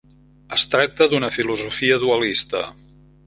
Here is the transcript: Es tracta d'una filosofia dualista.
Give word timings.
Es 0.55 0.63
tracta 0.71 1.07
d'una 1.11 1.29
filosofia 1.37 1.99
dualista. 2.05 2.63